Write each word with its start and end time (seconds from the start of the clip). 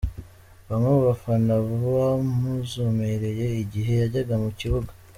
Bamwe 0.67 0.87
mu 0.93 1.01
bafana 1.07 1.53
bamuzomereye 1.93 3.45
igihe 3.63 3.91
yajyaga 4.01 4.35
mu 4.43 4.49
kibuga. 4.59 4.91